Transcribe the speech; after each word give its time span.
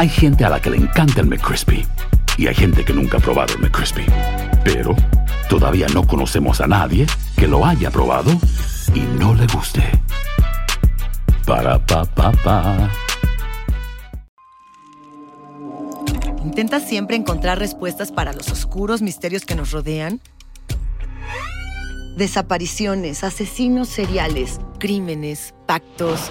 Hay 0.00 0.08
gente 0.08 0.46
a 0.46 0.48
la 0.48 0.58
que 0.58 0.70
le 0.70 0.78
encanta 0.78 1.20
el 1.20 1.26
McCrispy 1.26 1.86
y 2.38 2.46
hay 2.46 2.54
gente 2.54 2.86
que 2.86 2.94
nunca 2.94 3.18
ha 3.18 3.20
probado 3.20 3.52
el 3.52 3.60
McCrispy. 3.60 4.06
Pero 4.64 4.96
todavía 5.50 5.88
no 5.92 6.06
conocemos 6.06 6.62
a 6.62 6.66
nadie 6.66 7.06
que 7.36 7.46
lo 7.46 7.66
haya 7.66 7.90
probado 7.90 8.30
y 8.94 9.00
no 9.18 9.34
le 9.34 9.46
guste. 9.48 9.82
Para 11.44 11.84
pa 11.84 12.06
pa 12.06 12.32
pa. 12.32 12.90
¿Intentas 16.46 16.88
siempre 16.88 17.16
encontrar 17.16 17.58
respuestas 17.58 18.10
para 18.10 18.32
los 18.32 18.50
oscuros 18.50 19.02
misterios 19.02 19.44
que 19.44 19.54
nos 19.54 19.70
rodean? 19.70 20.22
Desapariciones, 22.16 23.22
asesinos 23.22 23.88
seriales, 23.88 24.60
crímenes, 24.78 25.52
pactos. 25.66 26.30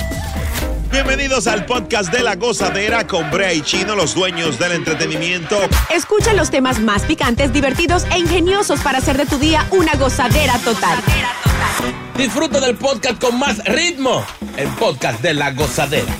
Bienvenidos 0.91 1.47
al 1.47 1.65
podcast 1.65 2.11
de 2.11 2.21
La 2.21 2.35
Gozadera 2.35 3.07
con 3.07 3.31
Brea 3.31 3.53
y 3.53 3.61
Chino, 3.61 3.95
los 3.95 4.13
dueños 4.13 4.59
del 4.59 4.73
entretenimiento. 4.73 5.57
Escucha 5.89 6.33
los 6.33 6.51
temas 6.51 6.81
más 6.81 7.03
picantes, 7.03 7.53
divertidos 7.53 8.05
e 8.13 8.19
ingeniosos 8.19 8.81
para 8.81 8.97
hacer 8.97 9.15
de 9.17 9.25
tu 9.25 9.37
día 9.37 9.65
una 9.71 9.95
gozadera 9.95 10.57
total. 10.59 10.99
Disfruta 12.17 12.59
del 12.59 12.75
podcast 12.75 13.21
con 13.21 13.39
más 13.39 13.63
ritmo. 13.63 14.23
El 14.57 14.67
podcast 14.69 15.21
de 15.21 15.33
La 15.33 15.51
Gozadera. 15.51 16.13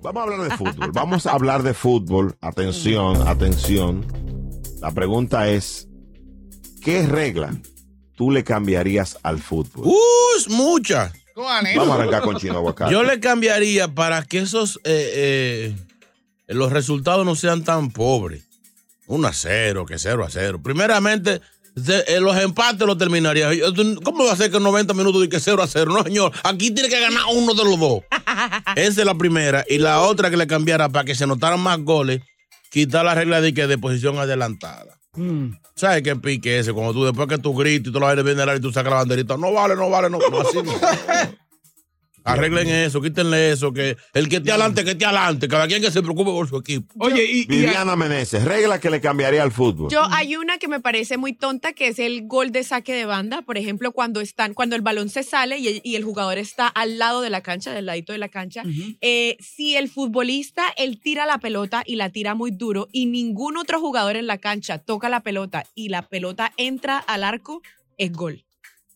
Vamos 0.00 0.16
a 0.16 0.22
hablar 0.22 0.42
de 0.42 0.56
fútbol. 0.56 0.90
Vamos 0.92 1.26
a 1.26 1.32
hablar 1.32 1.62
de 1.62 1.74
fútbol. 1.74 2.36
Atención, 2.40 3.28
atención. 3.28 4.06
La 4.80 4.92
pregunta 4.92 5.48
es, 5.48 5.87
¿qué 6.82 7.06
regla 7.06 7.54
tú 8.16 8.30
le 8.30 8.44
cambiarías 8.44 9.18
al 9.22 9.38
fútbol? 9.38 9.86
¡Uh! 9.86 10.50
Muchas. 10.50 11.12
Vamos 11.76 11.92
a 11.92 11.94
arrancar 12.00 12.22
con 12.22 12.36
Chino 12.38 12.56
Aguacate. 12.56 12.92
Yo 12.92 13.02
le 13.04 13.20
cambiaría 13.20 13.88
para 13.94 14.24
que 14.24 14.38
esos 14.38 14.80
eh, 14.84 15.74
eh, 16.48 16.54
los 16.54 16.72
resultados 16.72 17.24
no 17.24 17.36
sean 17.36 17.62
tan 17.64 17.90
pobres. 17.90 18.44
Un 19.06 19.24
a 19.24 19.32
cero, 19.32 19.86
que 19.86 19.98
cero 19.98 20.24
a 20.24 20.30
cero. 20.30 20.60
Primeramente, 20.62 21.40
se- 21.82 22.04
eh, 22.12 22.20
los 22.20 22.36
empates 22.36 22.86
los 22.86 22.98
terminaría. 22.98 23.48
¿Cómo 24.04 24.24
va 24.26 24.32
a 24.32 24.36
ser 24.36 24.50
que 24.50 24.56
en 24.58 24.64
90 24.64 24.92
minutos 24.94 25.24
y 25.24 25.28
que 25.28 25.38
cero 25.40 25.62
a 25.62 25.66
cero? 25.68 25.92
No, 25.92 26.02
señor. 26.02 26.32
Aquí 26.42 26.70
tiene 26.72 26.88
que 26.88 27.00
ganar 27.00 27.22
uno 27.32 27.54
de 27.54 27.64
los 27.64 27.78
dos. 27.78 28.02
Esa 28.76 29.00
es 29.00 29.06
la 29.06 29.14
primera. 29.14 29.64
Y 29.68 29.78
la 29.78 30.00
otra 30.02 30.30
que 30.30 30.36
le 30.36 30.46
cambiara 30.46 30.88
para 30.88 31.04
que 31.04 31.14
se 31.14 31.26
notaran 31.26 31.60
más 31.60 31.78
goles, 31.80 32.20
quitar 32.70 33.04
la 33.04 33.14
regla 33.14 33.40
de 33.40 33.54
que 33.54 33.66
de 33.66 33.78
posición 33.78 34.18
adelantada. 34.18 34.97
¿Sabes 35.74 36.02
qué 36.02 36.16
pique 36.16 36.58
ese? 36.58 36.72
Cuando 36.72 36.92
tú, 36.92 37.04
después 37.04 37.28
que 37.28 37.38
tú 37.38 37.54
gritas 37.54 37.88
y 37.88 37.92
tú 37.92 38.00
la 38.00 38.14
ves 38.14 38.24
viene 38.24 38.56
y 38.56 38.60
tú 38.60 38.72
sacas 38.72 38.90
la 38.90 38.98
banderita, 38.98 39.36
no 39.36 39.52
vale, 39.52 39.76
no 39.76 39.88
vale, 39.90 40.10
no. 40.10 40.18
no, 40.18 40.40
así 40.40 40.58
no. 40.62 40.72
Arreglen 42.32 42.68
eso, 42.68 43.00
quítenle 43.00 43.52
eso, 43.52 43.72
que 43.72 43.96
el 44.14 44.28
que 44.28 44.36
esté 44.36 44.50
adelante, 44.52 44.84
que 44.84 44.90
esté 44.92 45.04
adelante, 45.04 45.48
cada 45.48 45.66
quien 45.66 45.82
que 45.82 45.90
se 45.90 46.02
preocupe 46.02 46.30
por 46.30 46.48
su 46.48 46.56
equipo. 46.58 46.92
Oye, 46.98 47.24
y, 47.24 47.40
y- 47.40 47.46
Viviana 47.46 47.96
Meneses, 47.96 48.44
regla 48.44 48.80
que 48.80 48.90
le 48.90 49.00
cambiaría 49.00 49.42
al 49.42 49.52
fútbol. 49.52 49.90
Yo 49.90 50.02
hay 50.10 50.36
una 50.36 50.58
que 50.58 50.68
me 50.68 50.80
parece 50.80 51.16
muy 51.16 51.32
tonta 51.32 51.72
que 51.72 51.88
es 51.88 51.98
el 51.98 52.26
gol 52.26 52.52
de 52.52 52.64
saque 52.64 52.92
de 52.94 53.06
banda, 53.06 53.42
por 53.42 53.56
ejemplo, 53.58 53.92
cuando 53.92 54.20
están 54.20 54.54
cuando 54.54 54.76
el 54.76 54.82
balón 54.82 55.08
se 55.08 55.22
sale 55.22 55.58
y 55.58 55.68
el, 55.68 55.80
y 55.84 55.96
el 55.96 56.04
jugador 56.04 56.38
está 56.38 56.66
al 56.68 56.98
lado 56.98 57.20
de 57.22 57.30
la 57.30 57.42
cancha, 57.42 57.72
del 57.72 57.86
ladito 57.86 58.12
de 58.12 58.18
la 58.18 58.28
cancha, 58.28 58.62
eh, 59.00 59.36
si 59.40 59.76
el 59.76 59.88
futbolista 59.88 60.64
él 60.76 61.00
tira 61.00 61.26
la 61.26 61.38
pelota 61.38 61.82
y 61.86 61.96
la 61.96 62.10
tira 62.10 62.34
muy 62.34 62.50
duro 62.50 62.88
y 62.92 63.06
ningún 63.06 63.56
otro 63.56 63.80
jugador 63.80 64.16
en 64.16 64.26
la 64.26 64.38
cancha 64.38 64.78
toca 64.78 65.08
la 65.08 65.20
pelota 65.22 65.64
y 65.74 65.88
la 65.88 66.02
pelota 66.02 66.52
entra 66.56 66.98
al 66.98 67.24
arco, 67.24 67.62
es 67.96 68.12
gol. 68.12 68.44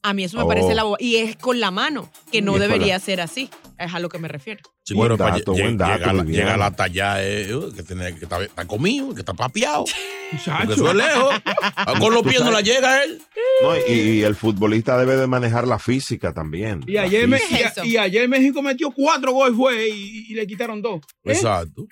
A 0.04 0.14
mí 0.14 0.24
eso 0.24 0.36
me 0.36 0.42
Oh. 0.44 0.48
parece 0.48 0.74
la 0.74 0.82
boba. 0.82 0.96
Y 1.00 1.16
es 1.16 1.36
con 1.36 1.60
la 1.60 1.70
mano, 1.70 2.10
que 2.32 2.42
no 2.42 2.58
debería 2.58 2.98
ser 2.98 3.20
así. 3.20 3.48
Es 3.78 3.94
a 3.94 4.00
lo 4.00 4.08
que 4.08 4.18
me 4.18 4.28
refiero. 4.28 4.60
Sí, 4.84 4.94
Buen 4.94 5.06
pero 5.08 5.16
para 5.18 5.38
dato, 5.38 5.52
buen 5.52 5.76
dato, 5.76 5.92
llega, 5.98 6.12
la- 6.12 6.22
Viviana. 6.24 6.44
llega 6.44 6.56
la 6.56 6.70
talla, 6.72 7.22
eh, 7.24 7.54
uh, 7.54 7.72
que, 7.72 7.82
tiene, 7.84 8.14
que 8.16 8.24
está, 8.24 8.42
está 8.42 8.64
comido, 8.66 9.14
que 9.14 9.20
está 9.20 9.32
papeado. 9.34 9.84
Porque 10.30 10.72
eso 10.74 10.88
es 10.90 10.94
lejos. 10.96 11.34
Ah, 11.76 11.94
Con 11.98 12.12
los 12.14 12.22
pies 12.22 12.40
no 12.42 12.50
la 12.50 12.60
llega 12.60 13.02
él. 13.04 13.20
No, 13.62 13.76
y, 13.76 13.92
y 13.92 14.22
el 14.22 14.34
futbolista 14.34 14.96
debe 14.98 15.16
de 15.16 15.26
manejar 15.26 15.66
la 15.68 15.78
física 15.78 16.32
también. 16.32 16.82
Y 16.86 16.96
ayer, 16.96 17.28
me- 17.28 17.38
física. 17.38 17.58
¿Qué 17.58 17.64
es 17.64 17.72
eso? 17.72 17.84
y, 17.84 17.90
y 17.92 17.96
ayer 17.96 18.28
México 18.28 18.60
metió 18.62 18.90
cuatro 18.90 19.32
goles 19.32 19.56
fue 19.56 19.88
y, 19.88 20.26
y 20.30 20.34
le 20.34 20.46
quitaron 20.46 20.82
dos. 20.82 21.00
¿Eh? 21.24 21.32
Exacto. 21.32 21.86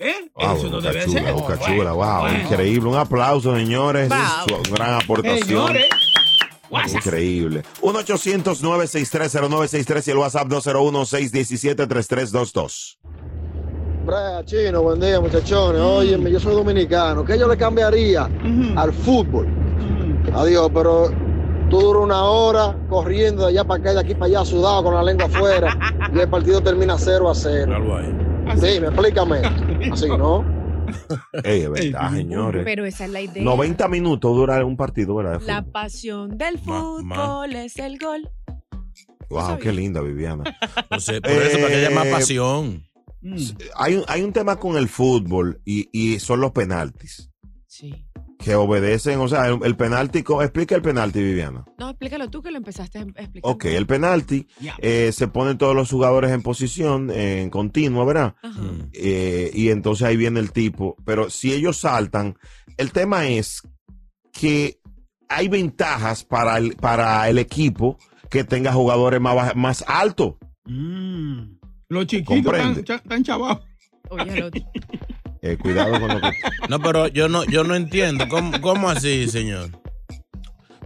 ¿Eh? 0.00 0.14
Wow, 0.34 0.56
Eso 0.56 0.66
no 0.70 0.76
Boca 0.76 0.92
debe 0.92 1.04
Chula, 1.06 1.20
ser. 1.22 1.32
Boca 1.32 1.58
Chula, 1.58 1.92
wow, 1.92 2.20
Bueno. 2.20 2.40
increíble. 2.40 2.88
Un 2.88 2.96
aplauso, 2.96 3.56
señores. 3.56 4.08
Wow. 4.08 4.18
Es 4.60 4.66
su 4.68 4.72
gran 4.74 4.94
aportación. 4.94 5.44
Señores, 5.48 5.86
Increíble. 6.70 7.62
1-800-963-0963 7.80 10.06
y 10.06 10.10
el 10.10 10.18
WhatsApp 10.18 10.48
201-617-3322. 10.48 12.98
Brea, 14.04 14.44
chino, 14.44 14.82
buen 14.82 15.00
día, 15.00 15.18
muchachones. 15.20 15.80
Óyeme, 15.80 16.30
yo 16.30 16.38
soy 16.40 16.54
dominicano. 16.54 17.24
¿Qué 17.24 17.38
yo 17.38 17.48
le 17.48 17.56
cambiaría 17.56 18.28
al 18.76 18.92
fútbol? 18.92 19.48
Adiós, 20.34 20.70
pero 20.72 21.10
tú 21.68 21.80
duras 21.80 22.04
una 22.04 22.24
hora 22.24 22.76
corriendo 22.88 23.42
de 23.42 23.48
allá 23.50 23.64
para 23.64 23.80
acá 23.80 23.90
y 23.92 23.94
de 23.94 24.00
aquí 24.00 24.14
para 24.14 24.26
allá, 24.26 24.44
sudado 24.44 24.84
con 24.84 24.94
la 24.94 25.02
lengua 25.02 25.26
afuera, 25.26 25.76
y 26.14 26.18
el 26.18 26.28
partido 26.28 26.62
termina 26.62 26.96
0 26.98 27.30
a 27.30 27.34
0. 27.34 27.74
Algo 27.74 27.96
ahí. 27.96 28.14
Dime, 28.56 28.88
explícame. 28.88 29.42
Así, 29.92 30.08
¿no? 30.08 30.44
Ey, 31.44 31.62
es 31.62 31.70
verdad, 31.92 32.12
señores. 32.12 32.62
Pero 32.64 32.84
esa 32.84 33.04
es 33.04 33.10
la 33.10 33.20
idea. 33.20 33.42
90 33.42 33.88
minutos 33.88 34.34
dura 34.36 34.64
un 34.64 34.76
partido, 34.76 35.14
¿verdad? 35.14 35.40
La 35.46 35.62
pasión 35.64 36.36
del 36.38 36.58
fútbol 36.58 37.04
ma. 37.04 37.46
es 37.64 37.76
el 37.78 37.98
gol. 37.98 38.28
Wow, 39.30 39.58
qué 39.58 39.72
linda, 39.72 40.00
Viviana. 40.00 40.44
No 40.90 41.00
sé, 41.00 41.20
por 41.20 41.30
eso, 41.30 41.58
para 41.58 41.68
que 41.68 41.74
haya 41.76 41.90
más 41.90 42.06
Eh, 42.06 42.10
pasión. 42.10 42.84
Hay 43.76 43.96
un, 43.96 44.04
hay 44.06 44.22
un 44.22 44.32
tema 44.32 44.56
con 44.56 44.76
el 44.76 44.88
fútbol 44.88 45.60
y, 45.64 45.88
y 45.92 46.18
son 46.20 46.40
los 46.40 46.52
penaltis. 46.52 47.30
Sí. 47.66 48.06
Que 48.38 48.54
obedecen, 48.54 49.18
o 49.18 49.26
sea, 49.26 49.48
el, 49.48 49.58
el 49.64 49.76
penalti, 49.76 50.18
explica 50.18 50.76
el 50.76 50.82
penalti, 50.82 51.20
Viviana. 51.22 51.64
No, 51.76 51.90
explícalo 51.90 52.30
tú 52.30 52.40
que 52.40 52.52
lo 52.52 52.58
empezaste 52.58 52.98
a 52.98 53.02
explicar. 53.02 53.50
Ok, 53.50 53.64
el 53.64 53.86
penalti 53.86 54.46
eh, 54.78 55.10
se 55.12 55.26
ponen 55.28 55.58
todos 55.58 55.74
los 55.74 55.90
jugadores 55.90 56.30
en 56.30 56.42
posición 56.42 57.10
en 57.10 57.50
continua, 57.50 58.04
¿verdad? 58.04 58.36
Ajá. 58.42 58.62
Eh, 58.92 59.50
y 59.52 59.70
entonces 59.70 60.06
ahí 60.06 60.16
viene 60.16 60.38
el 60.38 60.52
tipo. 60.52 60.96
Pero 61.04 61.30
si 61.30 61.52
ellos 61.52 61.78
saltan, 61.78 62.36
el 62.76 62.92
tema 62.92 63.26
es 63.26 63.62
que 64.32 64.80
hay 65.28 65.48
ventajas 65.48 66.24
para 66.24 66.58
el, 66.58 66.76
para 66.76 67.28
el 67.28 67.38
equipo 67.38 67.98
que 68.30 68.44
tenga 68.44 68.72
jugadores 68.72 69.20
más, 69.20 69.56
más 69.56 69.84
altos. 69.86 70.34
Mm. 70.64 71.58
Los 71.88 72.06
chiquitos 72.06 72.54
están, 72.54 72.98
están 72.98 73.24
chavados. 73.24 73.64
Oye. 74.10 74.50
Eh, 75.42 75.56
cuidado 75.56 76.00
con 76.00 76.08
lo 76.08 76.20
que... 76.20 76.30
No, 76.68 76.80
pero 76.80 77.06
yo 77.08 77.28
no, 77.28 77.44
yo 77.44 77.64
no 77.64 77.74
entiendo. 77.74 78.28
¿Cómo, 78.28 78.60
cómo 78.60 78.90
así, 78.90 79.28
señor? 79.28 79.70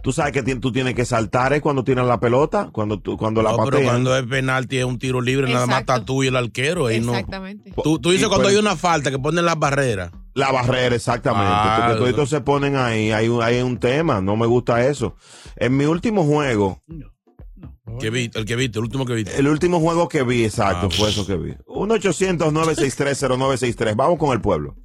Tú 0.03 0.11
sabes 0.11 0.33
que 0.33 0.43
tú 0.57 0.71
tienes 0.73 0.95
que 0.95 1.05
saltar 1.05 1.53
¿eh? 1.53 1.61
cuando 1.61 1.85
tiras 1.85 2.05
la 2.05 2.19
pelota, 2.19 2.69
cuando, 2.73 2.99
tú, 2.99 3.15
cuando 3.15 3.41
la 3.41 3.51
No, 3.51 3.57
pero 3.57 3.69
patean. 3.77 3.85
cuando 3.85 4.17
es 4.17 4.23
penalti 4.25 4.77
es 4.77 4.83
un 4.83 4.99
tiro 4.99 5.21
libre, 5.21 5.51
nada 5.51 5.65
más 5.65 5.79
estás 5.79 6.03
tú 6.03 6.23
y 6.23 6.27
el 6.27 6.35
arquero. 6.35 6.87
Ahí 6.87 6.99
no. 6.99 7.13
Exactamente. 7.13 7.71
Tú, 7.83 7.99
tú 7.99 8.11
dices 8.11 8.25
Y 8.25 8.27
cuando 8.27 8.43
pues- 8.43 8.55
hay 8.55 8.59
una 8.61 8.75
falta 8.75 9.11
que 9.11 9.17
ponen 9.19 9.45
las 9.45 9.57
barreras. 9.57 10.11
La 10.35 10.51
barrera, 10.51 10.93
exactamente. 10.95 11.47
Ah, 11.49 11.85
Porque 11.87 11.99
toditos 12.01 12.29
se 12.29 12.41
ponen 12.41 12.75
ahí, 12.75 13.11
hay 13.11 13.29
un, 13.29 13.41
hay 13.41 13.61
un 13.61 13.77
tema, 13.77 14.19
no 14.19 14.35
me 14.35 14.45
gusta 14.47 14.85
eso. 14.85 15.15
En 15.55 15.77
mi 15.77 15.85
último 15.85 16.23
juego, 16.25 16.81
Que 17.99 18.09
vi- 18.09 18.31
el 18.33 18.45
que 18.45 18.55
viste, 18.55 18.79
el 18.79 18.85
último 18.85 19.05
que 19.05 19.13
viste. 19.15 19.37
el 19.37 19.47
último 19.47 19.79
juego 19.79 20.07
que 20.09 20.23
vi, 20.23 20.43
exacto, 20.45 20.87
Ah, 20.87 20.95
fue 20.95 21.09
eso 21.09 21.25
que 21.25 21.37
vi. 21.37 21.53
1-800-963-0963. 21.67 23.95
Vamos 23.95 24.17
con 24.17 24.31
el 24.33 24.41
pueblo. 24.41 24.75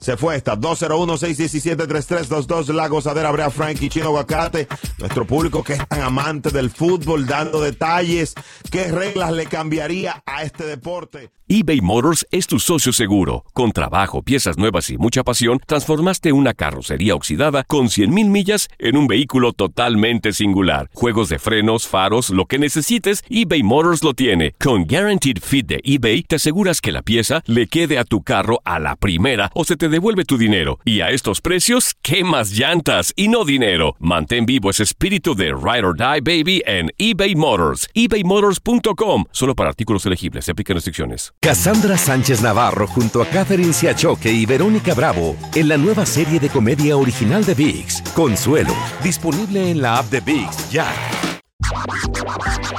Se 0.00 0.16
fue 0.16 0.36
esta. 0.36 0.56
201-617-3322. 0.56 2.74
La 2.74 2.88
gozadera 2.88 3.30
Brea 3.30 3.50
Frank 3.50 3.80
y 3.82 3.88
Chino 3.88 4.06
Aguacate. 4.06 4.66
Nuestro 4.98 5.26
público 5.26 5.62
que 5.62 5.74
es 5.74 5.88
tan 5.88 6.02
amante 6.02 6.50
del 6.50 6.70
fútbol, 6.70 7.26
dando 7.26 7.60
detalles. 7.60 8.34
¿Qué 8.70 8.90
reglas 8.90 9.32
le 9.32 9.46
cambiaría 9.46 10.22
a 10.26 10.42
este 10.42 10.64
deporte? 10.64 11.30
eBay 11.50 11.80
Motors 11.80 12.26
es 12.30 12.46
tu 12.46 12.58
socio 12.58 12.92
seguro. 12.92 13.42
Con 13.54 13.72
trabajo, 13.72 14.22
piezas 14.22 14.58
nuevas 14.58 14.90
y 14.90 14.98
mucha 14.98 15.24
pasión, 15.24 15.58
transformaste 15.66 16.32
una 16.32 16.52
carrocería 16.52 17.14
oxidada 17.14 17.64
con 17.64 17.86
100.000 17.86 18.08
millas 18.28 18.68
en 18.78 18.98
un 18.98 19.06
vehículo 19.06 19.54
totalmente 19.54 20.32
singular. 20.32 20.90
Juegos 20.92 21.30
de 21.30 21.38
frenos, 21.38 21.86
faros, 21.86 22.28
lo 22.28 22.44
que 22.44 22.58
necesites, 22.58 23.24
eBay 23.30 23.62
Motors 23.62 24.02
lo 24.02 24.12
tiene. 24.12 24.56
Con 24.60 24.86
Guaranteed 24.86 25.38
Fit 25.42 25.66
de 25.66 25.80
eBay, 25.82 26.22
te 26.22 26.36
aseguras 26.36 26.82
que 26.82 26.92
la 26.92 27.00
pieza 27.00 27.42
le 27.46 27.66
quede 27.66 27.96
a 27.96 28.04
tu 28.04 28.22
carro 28.22 28.60
a 28.64 28.78
la 28.78 28.96
primera 28.96 29.50
o 29.54 29.64
se 29.64 29.76
te 29.76 29.87
devuelve 29.88 30.24
tu 30.24 30.36
dinero. 30.36 30.78
Y 30.84 31.00
a 31.00 31.10
estos 31.10 31.40
precios, 31.40 31.94
¿qué 32.02 32.24
más 32.24 32.50
llantas 32.50 33.12
y 33.16 33.28
no 33.28 33.44
dinero? 33.44 33.94
Mantén 33.98 34.44
vivo 34.46 34.70
ese 34.70 34.82
espíritu 34.82 35.34
de 35.34 35.46
Ride 35.46 35.86
or 35.86 35.96
Die 35.96 36.20
Baby 36.20 36.62
en 36.66 36.90
eBay 36.98 37.34
Motors. 37.34 37.88
ebaymotors.com. 37.94 39.24
Solo 39.30 39.54
para 39.54 39.70
artículos 39.70 40.04
elegibles. 40.06 40.44
Se 40.44 40.52
aplican 40.52 40.74
restricciones. 40.74 41.32
Cassandra 41.40 41.96
Sánchez 41.96 42.42
Navarro 42.42 42.86
junto 42.86 43.22
a 43.22 43.26
Catherine 43.26 43.72
Siachoque 43.72 44.30
y 44.30 44.44
Verónica 44.46 44.94
Bravo 44.94 45.36
en 45.54 45.68
la 45.68 45.76
nueva 45.76 46.04
serie 46.04 46.40
de 46.40 46.48
comedia 46.48 46.96
original 46.96 47.44
de 47.44 47.54
VIX, 47.54 48.02
Consuelo, 48.14 48.74
disponible 49.02 49.70
en 49.70 49.80
la 49.80 49.98
app 49.98 50.10
de 50.10 50.20
VIX 50.20 50.70
ya. 50.70 50.86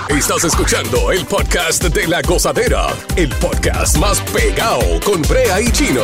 Estás 0.09 0.43
escuchando 0.43 1.11
el 1.11 1.25
podcast 1.25 1.83
de 1.83 2.07
la 2.07 2.21
gozadera, 2.21 2.87
el 3.15 3.29
podcast 3.29 3.97
más 3.97 4.19
pegado 4.21 4.99
con 5.05 5.21
Brea 5.23 5.61
y 5.61 5.71
Chino. 5.71 6.03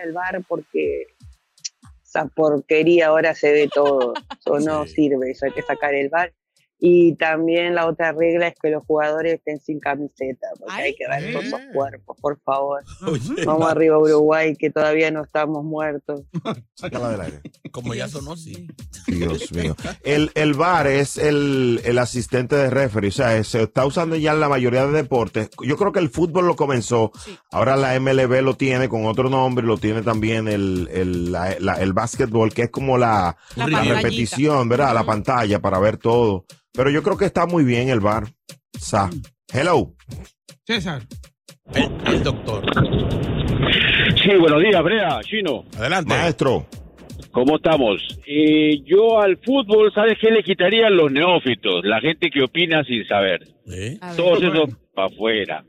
Al 0.00 0.12
bar 0.12 0.42
porque 0.48 1.06
esa 2.02 2.26
porquería 2.26 3.08
ahora 3.08 3.34
se 3.34 3.52
ve 3.52 3.68
todo. 3.72 4.14
Eso 4.14 4.58
no 4.60 4.86
sirve, 4.86 5.30
eso 5.30 5.46
hay 5.46 5.52
que 5.52 5.62
sacar 5.62 5.94
el 5.94 6.08
bar. 6.08 6.32
Y 6.82 7.14
también 7.16 7.74
la 7.74 7.86
otra 7.86 8.12
regla 8.12 8.48
es 8.48 8.54
que 8.60 8.70
los 8.70 8.82
jugadores 8.86 9.34
estén 9.34 9.60
sin 9.60 9.78
camiseta, 9.80 10.46
porque 10.58 10.72
hay 10.74 10.94
que 10.94 11.06
ver 11.06 11.30
todos 11.32 11.44
esos 11.44 11.60
cuerpos, 11.74 12.16
por 12.20 12.40
favor. 12.40 12.82
Vamos 13.46 13.70
arriba 13.70 13.98
Uruguay, 13.98 14.56
que 14.56 14.70
todavía 14.70 15.10
no 15.10 15.22
estamos 15.22 15.62
muertos. 15.62 16.22
Sácala 16.74 17.10
del 17.10 17.20
aire. 17.20 17.40
Como 17.70 17.94
ya 17.94 18.08
sonó, 18.08 18.34
sí. 18.36 18.66
Dios 19.06 19.52
mío. 19.52 19.76
El, 20.04 20.30
el 20.34 20.54
VAR 20.54 20.86
es 20.86 21.18
el, 21.18 21.82
el 21.84 21.98
asistente 21.98 22.56
de 22.56 22.70
referee, 22.70 23.08
o 23.08 23.12
sea, 23.12 23.44
se 23.44 23.62
está 23.64 23.84
usando 23.84 24.16
ya 24.16 24.32
en 24.32 24.40
la 24.40 24.48
mayoría 24.48 24.86
de 24.86 24.92
deportes. 24.92 25.50
Yo 25.62 25.76
creo 25.76 25.92
que 25.92 25.98
el 26.00 26.08
fútbol 26.08 26.46
lo 26.46 26.56
comenzó, 26.56 27.12
ahora 27.50 27.76
la 27.76 27.98
MLB 28.00 28.40
lo 28.42 28.54
tiene 28.54 28.88
con 28.88 29.04
otro 29.04 29.28
nombre, 29.28 29.66
lo 29.66 29.76
tiene 29.76 30.00
también 30.02 30.48
el, 30.48 30.88
el, 30.90 31.30
la- 31.32 31.56
la- 31.60 31.74
el 31.74 31.92
básquetbol, 31.92 32.54
que 32.54 32.62
es 32.62 32.70
como 32.70 32.96
la, 32.96 33.36
La 33.56 33.66
repetición, 33.96 34.68
¿verdad? 34.68 34.94
La 34.94 35.04
pantalla 35.04 35.58
para 35.60 35.78
ver 35.78 35.98
todo. 35.98 36.46
Pero 36.72 36.90
yo 36.90 37.02
creo 37.02 37.16
que 37.16 37.24
está 37.24 37.46
muy 37.46 37.64
bien 37.64 37.88
el 37.88 38.00
VAR. 38.00 38.24
Sa. 38.78 39.10
Hello. 39.52 39.94
César. 40.64 41.02
El, 41.74 42.22
doctor. 42.22 42.64
Sí, 44.22 44.30
buenos 44.38 44.62
días, 44.62 44.82
Brea, 44.82 45.20
Chino. 45.22 45.64
Adelante. 45.76 46.08
Maestro. 46.08 46.66
¿Cómo 47.32 47.56
estamos? 47.56 48.00
Eh, 48.26 48.82
yo 48.84 49.20
al 49.20 49.36
fútbol, 49.38 49.92
¿sabes 49.94 50.18
qué 50.20 50.30
le 50.30 50.42
quitarían 50.42 50.96
los 50.96 51.12
neófitos? 51.12 51.84
La 51.84 52.00
gente 52.00 52.28
que 52.30 52.42
opina 52.42 52.82
sin 52.84 53.06
saber. 53.06 53.46
Todos 54.16 54.42
esos 54.42 54.70
para 54.94 55.08
afuera. 55.08 55.64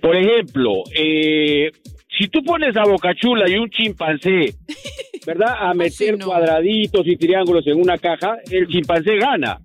Por 0.00 0.16
ejemplo, 0.16 0.82
eh, 0.94 1.70
si 2.18 2.28
tú 2.28 2.42
pones 2.42 2.76
a 2.76 2.82
Bocachula 2.82 3.48
y 3.48 3.56
un 3.56 3.70
chimpancé, 3.70 4.54
¿verdad? 5.26 5.54
A 5.60 5.74
meter 5.74 6.18
cuadraditos 6.18 7.06
y 7.06 7.16
triángulos 7.16 7.66
en 7.66 7.80
una 7.80 7.96
caja, 7.96 8.36
el 8.50 8.66
chimpancé 8.66 9.16
gana. 9.16 9.58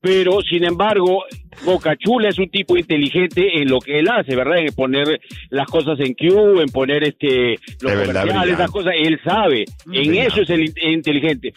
Pero, 0.00 0.40
sin 0.42 0.64
embargo, 0.64 1.24
Bocachula 1.64 2.28
es 2.28 2.38
un 2.38 2.50
tipo 2.50 2.76
inteligente 2.76 3.62
en 3.62 3.70
lo 3.70 3.78
que 3.80 4.00
él 4.00 4.08
hace, 4.10 4.36
¿verdad? 4.36 4.58
En 4.58 4.74
poner 4.74 5.18
las 5.48 5.66
cosas 5.66 5.98
en 6.00 6.12
Q, 6.14 6.60
en 6.60 6.68
poner 6.68 7.04
este 7.04 7.56
los 7.80 7.90
De 7.92 7.96
verdad, 7.96 8.20
comerciales, 8.22 8.54
esas 8.54 8.70
cosas, 8.70 8.92
él 8.98 9.18
sabe. 9.24 9.64
En 9.86 9.92
Brillante. 9.92 10.26
eso 10.26 10.42
es 10.42 10.50
el 10.50 10.60
in- 10.64 10.74
inteligente. 10.92 11.54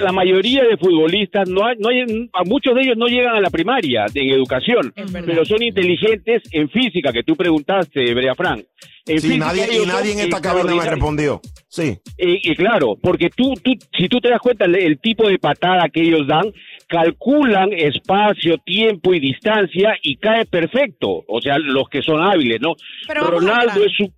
La 0.00 0.12
mayoría 0.12 0.64
de 0.64 0.78
futbolistas, 0.78 1.46
no 1.48 1.66
hay, 1.66 1.76
no 1.78 1.90
hay- 1.90 2.30
a 2.32 2.44
muchos 2.44 2.74
de 2.74 2.82
ellos 2.82 2.96
no 2.96 3.06
llegan 3.06 3.34
a 3.36 3.40
la 3.40 3.50
primaria 3.50 4.06
de- 4.12 4.20
en 4.22 4.30
educación, 4.30 4.92
pero 5.26 5.44
son 5.44 5.62
inteligentes 5.62 6.42
en 6.52 6.70
física, 6.70 7.12
que 7.12 7.22
tú 7.22 7.36
preguntaste, 7.36 8.14
Brea 8.14 8.34
Frank. 8.34 8.64
En 9.06 9.20
Sí, 9.20 9.26
física 9.28 9.46
nadie, 9.46 9.66
y 9.82 9.86
nadie 9.86 10.12
en 10.12 10.20
esta 10.20 10.40
cabina 10.40 10.74
me 10.74 10.88
respondió. 10.88 11.42
Sí. 11.74 11.98
Eh, 12.18 12.38
eh, 12.44 12.54
claro, 12.54 12.96
porque 13.02 13.30
tú, 13.30 13.52
tú, 13.60 13.72
si 13.98 14.08
tú 14.08 14.20
te 14.20 14.30
das 14.30 14.38
cuenta 14.38 14.64
el, 14.66 14.76
el 14.76 15.00
tipo 15.00 15.26
de 15.28 15.40
patada 15.40 15.88
que 15.88 16.02
ellos 16.02 16.24
dan, 16.28 16.52
calculan 16.88 17.72
espacio, 17.72 18.58
tiempo 18.58 19.12
y 19.12 19.18
distancia 19.18 19.96
y 20.02 20.16
cae 20.16 20.46
perfecto. 20.46 21.24
O 21.26 21.40
sea, 21.40 21.58
los 21.58 21.88
que 21.88 22.00
son 22.02 22.22
hábiles, 22.22 22.60
¿no? 22.60 22.74
Pero 23.08 23.22
Ronaldo 23.40 23.84
es 23.86 24.00
un 24.00 24.06
Ro- 24.06 24.12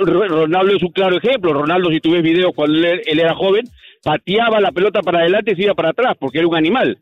Ronaldo 0.00 0.76
es 0.76 0.82
un 0.82 0.92
claro 0.92 1.16
ejemplo. 1.16 1.52
Ronaldo, 1.52 1.90
si 1.90 2.00
tú 2.00 2.12
ves 2.12 2.22
videos 2.22 2.52
cuando 2.54 2.76
él, 2.78 3.00
él 3.06 3.20
era 3.20 3.34
joven, 3.34 3.64
pateaba 4.02 4.60
la 4.60 4.72
pelota 4.72 5.02
para 5.02 5.20
adelante 5.20 5.52
y 5.52 5.56
se 5.56 5.62
iba 5.62 5.74
para 5.74 5.90
atrás, 5.90 6.16
porque 6.18 6.38
era 6.38 6.48
un 6.48 6.56
animal. 6.56 6.98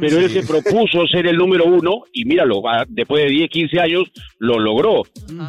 Pero 0.00 0.18
él 0.18 0.28
se 0.28 0.46
propuso 0.46 1.06
ser 1.06 1.26
el 1.26 1.36
número 1.36 1.64
uno 1.64 2.02
y 2.12 2.24
míralo, 2.24 2.62
después 2.88 3.24
de 3.24 3.30
10, 3.30 3.50
15 3.50 3.80
años 3.80 4.12
lo 4.38 4.58
logró. 4.58 5.02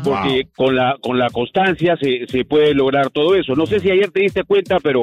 Porque 0.03 0.47
con 0.55 0.75
la 0.75 0.97
con 1.01 1.17
la 1.19 1.29
constancia 1.29 1.97
se, 1.97 2.25
se 2.27 2.45
puede 2.45 2.73
lograr 2.73 3.09
todo 3.09 3.35
eso. 3.35 3.55
No 3.55 3.65
sé 3.65 3.79
si 3.79 3.91
ayer 3.91 4.11
te 4.11 4.21
diste 4.21 4.43
cuenta, 4.43 4.79
pero 4.79 5.01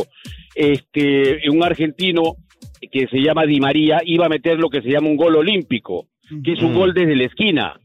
este 0.54 1.48
un 1.50 1.62
argentino 1.62 2.36
que 2.90 3.06
se 3.08 3.18
llama 3.18 3.44
Di 3.44 3.60
María 3.60 3.98
iba 4.04 4.26
a 4.26 4.30
meter 4.30 4.58
lo 4.58 4.70
que 4.70 4.80
se 4.82 4.88
llama 4.88 5.08
un 5.08 5.16
gol 5.16 5.36
olímpico, 5.36 6.06
que 6.42 6.52
es 6.52 6.62
un 6.62 6.74
gol 6.74 6.94
desde 6.94 7.14
la 7.14 7.24
esquina. 7.24 7.80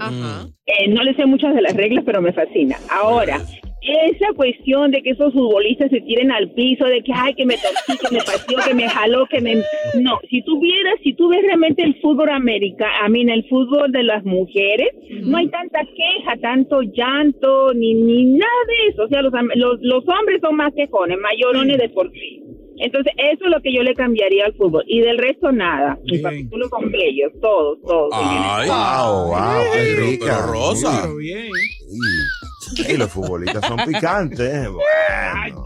Eh, 0.66 0.88
no 0.88 1.04
le 1.04 1.14
sé 1.16 1.26
muchas 1.26 1.54
de 1.54 1.62
las 1.62 1.74
reglas, 1.76 2.04
pero 2.06 2.22
me 2.22 2.32
fascina. 2.32 2.78
Ahora, 2.90 3.42
esa 3.82 4.34
cuestión 4.36 4.92
de 4.92 5.02
que 5.02 5.12
esos 5.12 5.34
futbolistas 5.34 5.90
se 5.90 6.02
tiren 6.02 6.32
al 6.32 6.52
piso, 6.52 6.86
de 6.86 7.02
que, 7.02 7.12
ay, 7.16 7.34
que 7.34 7.46
me 7.46 7.56
torcí, 7.56 7.98
que 7.98 8.16
me 8.16 8.24
pateó, 8.24 8.58
que 8.68 8.74
me 8.76 8.88
jaló, 8.88 9.26
que 9.28 9.42
me... 9.42 9.56
No, 10.00 10.20
si 10.30 10.44
tú 10.44 10.60
vieras, 10.60 10.96
si 11.04 11.14
tú 11.14 11.30
ves 11.30 11.42
realmente 11.42 11.84
el 11.84 12.00
fútbol 12.00 12.30
americano, 12.30 12.92
a 13.02 13.10
mí, 13.10 13.22
el 13.22 13.48
fútbol 13.50 13.92
de 13.92 14.04
las 14.04 14.24
mujeres, 14.24 14.90
no 15.24 15.38
hay 15.38 15.48
tanta 15.50 15.80
queja, 15.80 16.38
tanto 16.42 16.82
llanto, 16.82 17.74
ni, 17.74 17.94
ni 17.94 18.26
nada 18.26 18.52
de 18.68 18.92
eso. 18.92 19.04
O 19.04 19.08
sea, 19.08 19.22
los, 19.22 19.34
los, 19.56 19.80
los 19.82 20.04
hombres 20.08 20.42
son 20.42 20.56
más 20.56 20.74
quejones, 20.76 21.18
mayorones 21.20 21.78
de 21.78 21.90
por 21.90 22.12
sí. 22.12 22.44
Entonces, 22.78 23.14
eso 23.18 23.46
es 23.46 23.52
lo 23.52 23.62
que 23.62 23.72
yo 23.74 23.84
le 23.84 23.94
cambiaría 23.94 24.46
al 24.46 24.54
fútbol. 24.54 24.84
Y 24.88 25.02
del 25.02 25.18
resto, 25.20 25.52
nada. 25.52 26.00
Mis 26.04 26.22
capítulos 26.22 26.70
con 26.70 26.92
ellos, 26.96 27.32
todos, 27.40 27.80
todos. 27.82 28.10
Ay, 28.12 28.68
wow, 28.68 29.28
wow, 29.28 29.74
qué 29.74 29.96
rica. 30.02 30.48
Rosa. 30.48 31.08
Bien. 31.16 31.52
Y 32.78 32.98
los 32.98 33.10
futbolistas 33.12 33.66
son 33.66 33.80
picantes. 33.86 34.40
eh, 34.54 34.68
Bueno. 34.68 35.64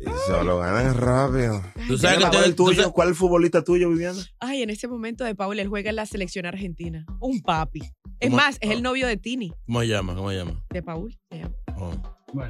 Y 0.00 0.04
se 0.26 0.44
lo 0.44 0.58
ganan 0.58 0.96
rápido. 0.96 1.60
Tú 1.88 1.98
sabes 1.98 2.18
que 2.18 2.30
¿cuál, 2.30 2.44
el 2.44 2.54
tuyo? 2.54 2.82
sabes- 2.82 2.92
¿Cuál 2.92 3.14
futbolista 3.16 3.64
tuyo, 3.64 3.90
Viviana? 3.90 4.18
Ay, 4.38 4.62
en 4.62 4.70
este 4.70 4.86
momento 4.86 5.24
de 5.24 5.34
Paul, 5.34 5.58
él 5.58 5.66
juega 5.68 5.90
en 5.90 5.96
la 5.96 6.06
selección 6.06 6.46
argentina. 6.46 7.04
Un 7.20 7.40
papi. 7.42 7.82
Es 8.20 8.30
más, 8.30 8.58
es 8.60 8.70
el 8.70 8.82
novio 8.82 9.06
de 9.08 9.16
Tini, 9.16 9.52
¿Cómo 9.66 9.80
se 9.80 9.88
llama? 9.88 10.14
¿Cómo 10.14 10.30
se 10.30 10.36
llama? 10.36 10.64
de 10.70 10.82
Paul. 10.82 11.18
se 11.30 11.38
llama. 11.38 11.54
Oh. 11.76 11.92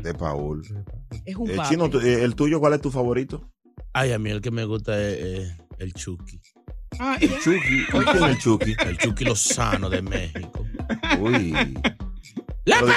De 0.02 0.12
Paul. 0.14 0.62
Es 1.25 1.37
un 1.37 1.50
Eh, 1.50 1.57
papi. 1.57 1.69
Chino, 1.71 1.87
eh, 2.02 2.23
¿el 2.25 2.35
tuyo 2.35 2.61
cuál 2.61 2.75
es 2.75 2.81
tu 2.83 2.90
favorito? 2.90 3.50
Ay, 3.95 4.12
a 4.12 4.19
mí 4.19 4.28
el 4.31 4.40
que 4.43 4.50
me 4.50 4.64
gusta 4.64 5.00
es, 5.02 5.19
es 5.19 5.57
el 5.78 5.95
Chucky. 5.95 6.40
Ah, 6.99 7.17
El 7.21 7.31
Chucky. 7.38 7.85
¿Quién 7.90 8.09
es 8.17 8.23
el 8.23 8.38
Chucky? 8.38 8.76
El 8.87 8.99
Chucky 8.99 9.25
Lozano 9.25 9.88
de 9.88 10.02
México. 10.02 10.67
Uy. 11.21 11.55
Pero 12.68 12.87
di 12.87 12.92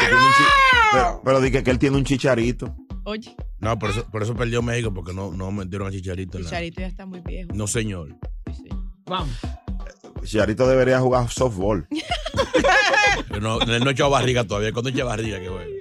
que 1.51 1.61
pero, 1.61 1.61
pero 1.63 1.71
él 1.71 1.79
tiene 1.79 1.97
un 1.97 2.03
chicharito. 2.03 2.75
Oye, 3.03 3.35
No, 3.59 3.79
por 3.79 3.89
eso, 3.89 4.05
por 4.11 4.21
eso 4.21 4.35
perdió 4.35 4.61
México, 4.61 4.93
porque 4.93 5.13
no, 5.13 5.31
no 5.31 5.51
metieron 5.51 5.87
a 5.87 5.91
Chicharito. 5.91 6.37
Chicharito 6.37 6.81
ya 6.81 6.87
está 6.87 7.05
muy 7.05 7.21
viejo. 7.21 7.49
No, 7.53 7.65
señor. 7.65 8.15
Vamos. 9.05 9.35
Chicharito 10.23 10.67
debería 10.67 10.99
jugar 10.99 11.29
softball. 11.29 11.87
No, 13.41 13.59
él 13.61 13.83
no 13.83 13.89
echó 13.89 14.09
barriga 14.09 14.43
todavía. 14.43 14.71
¿Cuándo 14.71 14.89
echa 14.89 15.03
barriga? 15.03 15.39
Que 15.39 15.49
bueno. 15.49 15.80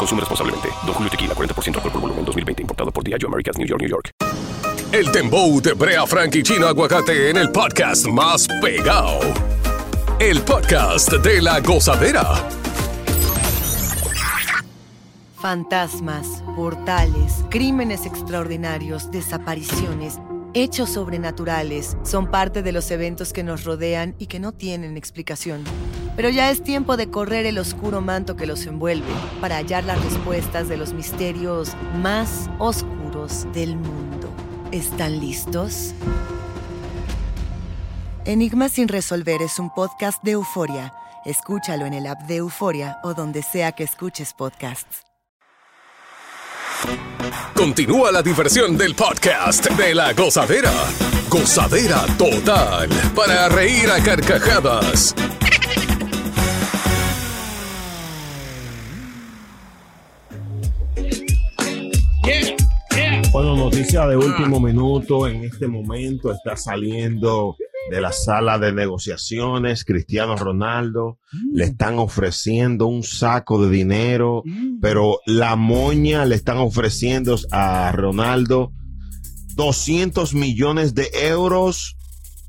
Consume 0.00 0.20
responsablemente. 0.20 0.68
Don 0.86 0.94
Julio 0.94 1.10
Tequila, 1.10 1.34
40% 1.34 1.76
alcohol 1.76 1.92
por 1.92 2.00
volumen, 2.00 2.24
2020. 2.24 2.62
Importado 2.62 2.90
por 2.90 3.04
Diageo 3.04 3.28
Americas, 3.28 3.58
New 3.58 3.66
York, 3.66 3.82
New 3.82 3.90
York. 3.90 4.10
El 4.92 5.12
Dembow 5.12 5.60
de 5.60 5.74
Brea 5.74 6.06
Frank 6.06 6.34
y 6.34 6.42
Chino 6.42 6.66
Aguacate 6.66 7.30
en 7.30 7.36
el 7.36 7.52
podcast 7.52 8.06
más 8.06 8.48
pegado. 8.60 9.20
El 10.18 10.40
podcast 10.40 11.12
de 11.12 11.42
la 11.42 11.60
gozadera. 11.60 12.24
Fantasmas, 15.40 16.42
portales, 16.56 17.44
crímenes 17.50 18.04
extraordinarios, 18.04 19.10
desapariciones, 19.10 20.18
hechos 20.54 20.90
sobrenaturales 20.90 21.96
son 22.02 22.30
parte 22.30 22.62
de 22.62 22.72
los 22.72 22.90
eventos 22.90 23.32
que 23.32 23.42
nos 23.42 23.64
rodean 23.64 24.14
y 24.18 24.26
que 24.26 24.40
no 24.40 24.52
tienen 24.52 24.96
explicación. 24.96 25.62
Pero 26.16 26.28
ya 26.28 26.50
es 26.50 26.62
tiempo 26.62 26.96
de 26.96 27.10
correr 27.10 27.46
el 27.46 27.58
oscuro 27.58 28.00
manto 28.00 28.36
que 28.36 28.46
los 28.46 28.66
envuelve 28.66 29.12
para 29.40 29.56
hallar 29.56 29.84
las 29.84 30.02
respuestas 30.04 30.68
de 30.68 30.76
los 30.76 30.92
misterios 30.92 31.72
más 32.02 32.50
oscuros 32.58 33.46
del 33.52 33.76
mundo. 33.76 34.28
¿Están 34.70 35.18
listos? 35.20 35.94
Enigma 38.24 38.68
sin 38.68 38.88
resolver 38.88 39.42
es 39.42 39.58
un 39.58 39.70
podcast 39.70 40.22
de 40.22 40.32
euforia. 40.32 40.92
Escúchalo 41.24 41.86
en 41.86 41.94
el 41.94 42.06
app 42.06 42.22
de 42.22 42.36
Euforia 42.36 42.98
o 43.02 43.12
donde 43.14 43.42
sea 43.42 43.72
que 43.72 43.84
escuches 43.84 44.32
podcasts. 44.32 45.02
Continúa 47.54 48.10
la 48.10 48.22
diversión 48.22 48.78
del 48.78 48.94
podcast 48.94 49.68
de 49.70 49.94
la 49.94 50.14
gozadera. 50.14 50.72
Gozadera 51.28 52.06
total. 52.16 52.88
Para 53.14 53.48
reír 53.50 53.90
a 53.90 54.02
carcajadas. 54.02 55.14
Bueno, 63.42 63.56
noticia 63.56 64.06
de 64.06 64.18
último 64.18 64.60
minuto. 64.60 65.26
En 65.26 65.44
este 65.44 65.66
momento 65.66 66.30
está 66.30 66.58
saliendo 66.58 67.56
de 67.90 67.98
la 68.02 68.12
sala 68.12 68.58
de 68.58 68.70
negociaciones 68.70 69.86
Cristiano 69.86 70.36
Ronaldo. 70.36 71.18
Le 71.50 71.64
están 71.64 71.98
ofreciendo 71.98 72.86
un 72.86 73.02
saco 73.02 73.64
de 73.64 73.70
dinero, 73.70 74.42
pero 74.82 75.20
la 75.24 75.56
moña 75.56 76.26
le 76.26 76.34
están 76.34 76.58
ofreciendo 76.58 77.34
a 77.50 77.90
Ronaldo 77.92 78.72
200 79.54 80.34
millones 80.34 80.94
de 80.94 81.08
euros 81.22 81.96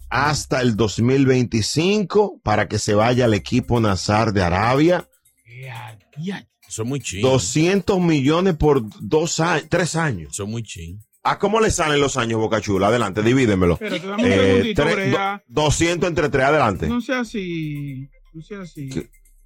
hasta 0.09 0.59
el 0.59 0.75
2025 0.75 2.41
para 2.43 2.67
que 2.67 2.79
se 2.79 2.95
vaya 2.95 3.23
al 3.23 3.33
equipo 3.33 3.79
Nazar 3.79 4.33
de 4.33 4.43
Arabia. 4.43 5.07
Eso 5.45 6.50
es 6.79 6.85
muy 6.87 6.99
ching. 6.99 7.21
200 7.21 7.99
millones 7.99 8.55
por 8.55 8.81
dos 8.99 9.39
años, 9.39 9.65
tres 9.69 9.95
años. 9.95 10.39
Es 10.39 10.47
muy 10.47 10.63
ching. 10.63 10.99
¿A 11.23 11.37
cómo 11.37 11.59
le 11.59 11.69
salen 11.69 11.99
los 12.01 12.17
años, 12.17 12.39
Boca 12.39 12.61
Chula? 12.61 12.87
Adelante, 12.87 13.21
divídemelo. 13.21 13.77
Pero 13.77 13.99
te 14.01 14.07
damos 14.07 14.25
un 14.25 14.31
Eh, 14.31 14.73
do- 14.75 15.41
200 15.47 16.09
entre 16.09 16.29
tres, 16.29 16.45
adelante. 16.45 16.87
No 16.87 16.99
sea 17.01 17.19
así. 17.19 18.09
No 18.33 18.41
sea 18.41 18.61
así. 18.61 18.89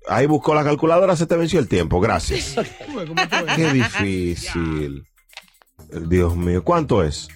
Ahí 0.08 0.26
buscó 0.28 0.54
la 0.56 0.64
calculadora, 0.64 1.16
se 1.16 1.26
te 1.26 1.36
venció 1.36 1.60
el 1.60 1.68
tiempo, 1.68 2.00
gracias. 2.00 2.56
Qué 3.56 3.74
difícil. 3.74 5.04
Dios 6.08 6.36
mío, 6.38 6.64
¿cuánto 6.64 7.04
es? 7.04 7.28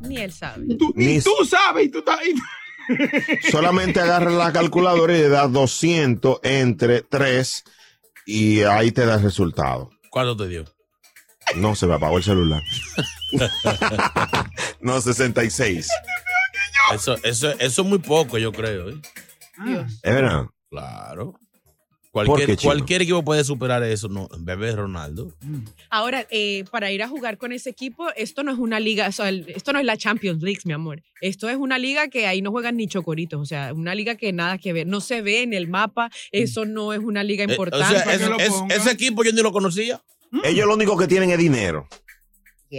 Ni 0.00 0.16
él 0.16 0.32
sabe. 0.32 0.74
Tú, 0.76 0.92
Ni- 0.96 1.20
tú 1.20 1.30
sabes, 1.48 1.86
y 1.86 1.88
tú 1.90 2.02
Solamente 3.50 4.00
agarra 4.00 4.30
la 4.30 4.52
calculadora 4.52 5.16
y 5.16 5.20
le 5.20 5.28
da 5.28 5.46
200 5.46 6.40
entre 6.42 7.02
3 7.02 7.62
y 8.26 8.62
ahí 8.62 8.92
te 8.92 9.04
da 9.04 9.14
el 9.14 9.22
resultado. 9.22 9.90
¿Cuánto 10.10 10.36
te 10.36 10.48
dio? 10.48 10.64
No, 11.56 11.74
se 11.74 11.86
me 11.86 11.94
apagó 11.94 12.18
el 12.18 12.24
celular. 12.24 12.62
no, 14.80 15.00
66. 15.00 15.88
Eso, 16.94 17.16
eso, 17.22 17.50
eso 17.58 17.82
es 17.82 17.88
muy 17.88 17.98
poco, 17.98 18.38
yo 18.38 18.52
creo. 18.52 18.90
¿eh? 18.90 19.00
Es 20.02 20.14
verdad. 20.14 20.46
Claro. 20.70 21.38
¿Por 22.12 22.26
Cualquier, 22.26 22.58
cualquier 22.58 23.00
equipo 23.02 23.24
puede 23.24 23.42
superar 23.42 23.82
eso, 23.84 24.06
no, 24.08 24.28
bebé 24.38 24.72
Ronaldo. 24.76 25.32
Ahora, 25.88 26.26
eh, 26.30 26.64
para 26.70 26.92
ir 26.92 27.02
a 27.02 27.08
jugar 27.08 27.38
con 27.38 27.52
ese 27.52 27.70
equipo, 27.70 28.08
esto 28.16 28.42
no 28.42 28.52
es 28.52 28.58
una 28.58 28.80
liga, 28.80 29.08
o 29.08 29.12
sea, 29.12 29.30
el- 29.30 29.46
esto 29.48 29.72
no 29.72 29.78
es 29.78 29.86
la 29.86 29.96
Champions 29.96 30.42
League, 30.42 30.60
mi 30.64 30.74
amor. 30.74 31.02
Esto 31.22 31.48
es 31.48 31.56
una 31.56 31.78
liga 31.78 32.08
que 32.08 32.26
ahí 32.26 32.42
no 32.42 32.50
juegan 32.50 32.76
ni 32.76 32.86
chocoritos, 32.86 33.40
o 33.40 33.46
sea, 33.46 33.72
una 33.72 33.94
liga 33.94 34.14
que 34.16 34.30
nada 34.34 34.58
que 34.58 34.74
ver, 34.74 34.86
no 34.86 35.00
se 35.00 35.22
ve 35.22 35.40
en 35.42 35.54
el 35.54 35.68
mapa, 35.68 36.10
eso 36.32 36.66
no 36.66 36.92
es 36.92 37.00
una 37.00 37.24
liga 37.24 37.44
Eh, 37.44 37.46
o 37.46 37.50
importante. 37.52 37.98
sea, 37.98 38.14
ese, 38.14 38.26
es- 38.44 38.76
ese 38.76 38.90
equipo 38.90 39.24
yo 39.24 39.32
ni 39.32 39.40
lo 39.40 39.50
conocía. 39.50 40.02
Ellos 40.44 40.66
lo 40.66 40.74
único 40.74 40.96
que 40.96 41.06
tienen 41.06 41.30
es 41.30 41.38
dinero. 41.38 41.86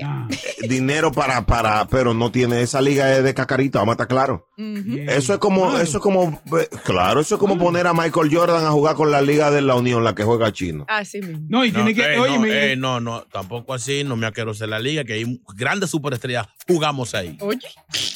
Ah. 0.01 0.27
Eh, 0.63 0.67
Dinero 0.69 1.11
para, 1.11 1.45
para, 1.45 1.85
pero 1.87 2.13
no 2.13 2.31
tiene 2.31 2.61
esa 2.61 2.81
liga 2.81 3.17
es 3.17 3.23
de 3.23 3.33
cacarita, 3.33 3.79
vamos 3.79 3.93
a 3.93 3.95
estar 3.95 4.07
claro. 4.07 4.47
Eso 4.57 5.33
es 5.33 5.39
como, 5.39 5.77
eso 5.77 5.97
es 5.97 6.03
como, 6.03 6.41
eh, 6.57 6.69
claro, 6.85 7.19
eso 7.19 7.35
es 7.35 7.39
como 7.39 7.57
poner 7.57 7.85
a 7.87 7.93
Michael 7.93 8.29
Jordan 8.33 8.63
a 8.65 8.71
jugar 8.71 8.95
con 8.95 9.11
la 9.11 9.21
liga 9.21 9.51
de 9.51 9.61
la 9.61 9.75
Unión, 9.75 10.03
la 10.05 10.15
que 10.15 10.23
juega 10.23 10.53
chino. 10.53 10.85
Así 10.87 11.19
mismo. 11.21 11.45
No, 11.49 11.65
y 11.65 11.71
No, 11.71 11.75
tiene 11.83 11.93
que. 11.93 12.13
eh, 12.13 12.19
oye, 12.19 12.35
no, 12.35 12.39
me- 12.41 12.71
eh, 12.71 12.75
no, 12.77 12.99
no, 13.01 13.23
tampoco 13.23 13.73
así, 13.73 14.03
no 14.05 14.15
me 14.15 14.31
quiero 14.31 14.53
ser 14.53 14.69
la 14.69 14.79
liga, 14.79 15.03
que 15.03 15.13
hay 15.13 15.41
grandes 15.55 15.89
superestrellas, 15.89 16.47
jugamos 16.67 17.13
ahí. 17.13 17.37
Oye. 17.41 17.59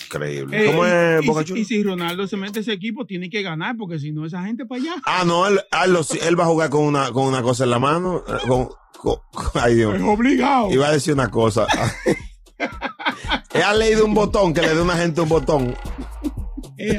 Increíble. 0.06 0.64
eh, 0.64 0.68
¿Cómo 0.72 0.86
es, 0.86 1.24
y, 1.24 1.28
Boca 1.28 1.44
si- 1.46 1.54
y 1.60 1.66
si 1.66 1.84
Ronaldo 1.84 2.28
se 2.28 2.38
mete 2.38 2.60
a 2.60 2.62
ese 2.62 2.72
equipo, 2.74 3.06
tiene 3.06 3.30
que 3.30 3.42
ganar, 3.42 3.76
porque 3.78 4.00
si 4.00 4.12
no, 4.12 4.26
esa 4.26 4.42
gente 4.44 4.66
para 4.66 4.82
allá. 4.82 4.96
Ah, 5.06 5.24
no, 5.26 5.48
él, 5.48 5.60
ah, 5.72 5.86
lo- 5.88 6.02
él 6.26 6.40
va 6.40 6.44
a 6.46 6.48
jugar 6.48 6.70
con 6.70 6.84
una, 6.86 7.12
con 7.12 7.26
una 7.26 7.42
cosa 7.42 7.66
en 7.66 7.72
la 7.72 7.80
mano. 7.80 8.24
eh, 8.28 8.48
con- 8.48 8.70
ay, 9.56 9.76
Dios. 9.76 9.96
Es 9.96 10.02
obligado. 10.02 10.72
Iba 10.72 10.88
a 10.88 10.92
decir 10.92 11.14
una 11.14 11.30
cosa. 11.30 11.66
Ha 13.64 13.74
leído 13.74 14.06
un 14.06 14.14
botón 14.14 14.54
que 14.54 14.62
le 14.62 14.70
dé 14.74 14.80
a 14.80 14.84
una 14.84 14.96
gente 14.96 15.20
un 15.22 15.30
botón. 15.30 15.76
Eh. 16.78 16.98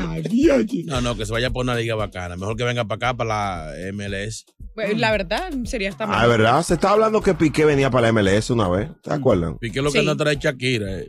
No, 0.86 1.00
no, 1.00 1.16
que 1.16 1.24
se 1.24 1.32
vaya 1.32 1.50
por 1.50 1.64
una 1.64 1.74
liga 1.74 1.94
bacana. 1.94 2.36
Mejor 2.36 2.56
que 2.56 2.64
venga 2.64 2.84
para 2.84 2.96
acá, 3.10 3.16
para 3.16 3.66
la 3.72 3.92
MLS. 3.92 4.44
Pues, 4.74 4.98
La 4.98 5.10
verdad, 5.12 5.50
sería 5.64 5.88
esta 5.88 6.04
Ah, 6.08 6.26
¿verdad? 6.26 6.62
Se 6.62 6.74
estaba 6.74 6.94
hablando 6.94 7.22
que 7.22 7.34
Piqué 7.34 7.64
venía 7.64 7.90
para 7.90 8.10
la 8.10 8.12
MLS 8.22 8.50
una 8.50 8.68
vez. 8.68 8.90
¿Te 9.02 9.12
acuerdan? 9.12 9.56
Piqué 9.58 9.80
lo 9.82 9.90
que 9.90 10.00
Sí. 10.00 10.08
anda 10.08 10.16
trae 10.22 10.36
Shakira. 10.36 10.98
eh. 10.98 11.08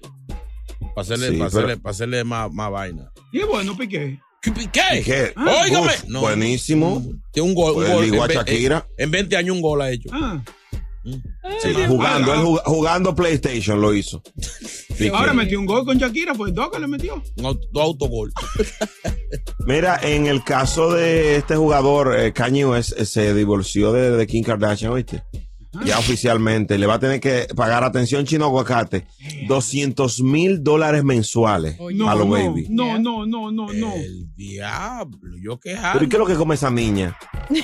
Para 0.95 1.01
hacerle, 1.01 1.27
Sí, 1.29 1.33
pa' 1.33 1.45
pero- 1.45 1.47
hacerle, 1.47 1.77
pa' 1.77 1.89
hacerle 1.89 2.23
más, 2.23 2.51
más 2.53 2.71
vaina. 2.71 3.11
Y 3.31 3.39
es 3.41 3.47
bueno, 3.47 3.75
Piqué. 3.75 4.19
¿Qué 4.41 4.51
Piqué? 4.51 4.81
Piqué. 4.93 5.33
Óigame. 5.37 5.91
Buenísimo. 6.19 7.03
Tiene 7.31 7.49
un 7.49 7.55
gol. 7.55 7.71
Un 7.71 7.75
Pues 7.77 7.91
gol 7.93 8.05
ligó 8.05 8.23
a 8.23 8.27
en, 8.27 8.31
Shakira. 8.33 8.85
en- 8.97 9.03
en 9.05 9.11
20 9.11 9.35
años 9.37 9.55
un 9.55 9.61
gol 9.61 9.81
ha 9.81 9.89
hecho. 9.91 10.09
Ah. 10.13 10.41
Sí, 11.03 11.73
jugando, 11.87 12.33
él 12.33 12.39
jug- 12.41 12.61
jugando 12.65 13.15
PlayStation 13.15 13.79
lo 13.81 13.93
hizo. 13.93 14.21
Ahora 15.13 15.33
metió 15.33 15.59
un 15.59 15.65
gol 15.65 15.85
con 15.85 15.97
Shakira, 15.97 16.33
pues 16.33 16.53
dos 16.53 16.69
que 16.71 16.79
le 16.79 16.87
metió. 16.87 17.23
Un 17.37 17.45
auto- 17.45 17.67
dos 17.71 17.83
autogol. 17.83 18.31
Mira, 19.65 19.99
en 20.01 20.27
el 20.27 20.43
caso 20.43 20.91
de 20.91 21.37
este 21.37 21.55
jugador, 21.55 22.17
eh, 22.19 22.33
Kanye 22.33 22.65
West 22.65 22.93
eh, 22.97 23.05
se 23.05 23.33
divorció 23.33 23.91
de, 23.93 24.11
de 24.11 24.27
Kim 24.27 24.43
Kardashian, 24.43 24.91
¿oíste? 24.91 25.23
Ya 25.85 25.99
oficialmente. 25.99 26.77
Le 26.79 26.87
va 26.87 26.95
a 26.95 26.99
tener 26.99 27.19
que 27.19 27.47
pagar, 27.55 27.83
atención, 27.83 28.25
chino 28.25 28.45
aguacate, 28.45 29.05
200 29.47 30.21
mil 30.23 30.63
dólares 30.63 31.03
mensuales 31.03 31.77
No, 31.93 32.09
a 32.09 32.15
los 32.15 32.25
no, 32.25 32.31
baby. 32.33 32.65
no, 32.69 32.97
no, 32.97 33.25
no, 33.27 33.51
no, 33.51 33.71
no. 33.71 33.93
El 33.93 34.33
diablo. 34.35 35.37
Yo 35.41 35.59
qué 35.59 35.77
Pero 35.93 36.03
¿y 36.05 36.09
qué 36.09 36.15
es 36.15 36.19
lo 36.19 36.25
que 36.25 36.33
come 36.35 36.55
esa 36.55 36.71
niña? 36.71 37.15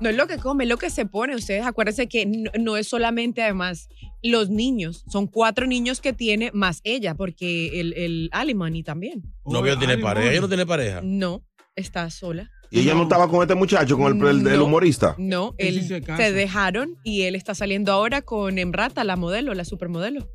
No 0.00 0.08
es 0.10 0.16
lo 0.16 0.26
que 0.26 0.36
come, 0.38 0.64
es 0.64 0.70
lo 0.70 0.76
que 0.76 0.90
se 0.90 1.06
pone. 1.06 1.34
Ustedes 1.34 1.64
acuérdense 1.64 2.06
que 2.08 2.26
no, 2.26 2.50
no 2.60 2.76
es 2.76 2.86
solamente 2.88 3.42
además 3.42 3.88
los 4.22 4.50
niños, 4.50 5.04
son 5.10 5.26
cuatro 5.26 5.66
niños 5.66 6.00
que 6.00 6.12
tiene 6.12 6.50
más 6.52 6.80
ella, 6.84 7.14
porque 7.14 7.80
el, 7.80 7.92
el 7.94 8.28
alimony 8.32 8.82
también. 8.82 9.22
Novio 9.44 9.78
tiene 9.78 9.98
pareja. 9.98 10.30
Ella 10.30 10.40
no 10.40 10.48
tiene 10.48 10.66
pareja. 10.66 11.00
No, 11.02 11.42
está 11.76 12.10
sola. 12.10 12.50
Y 12.70 12.80
ella 12.80 12.94
no, 12.94 13.04
estaba 13.04 13.28
con 13.30 13.42
este 13.42 13.54
muchacho, 13.54 13.96
con 13.96 14.20
el, 14.20 14.40
el- 14.40 14.46
el 14.48 14.58
No. 14.58 14.64
humorista. 14.64 15.14
No, 15.18 15.54
Él 15.56 15.80
sí 15.80 15.86
se 15.88 16.02
se 16.02 16.32
dejaron 16.32 16.96
y 17.04 17.22
él 17.22 17.36
está 17.36 17.54
saliendo 17.54 17.92
ahora 17.92 18.22
con 18.22 18.58
Emrata, 18.58 19.04
la 19.04 19.14
modelo, 19.16 19.54
la 19.54 19.64
supermodelo. 19.64 20.28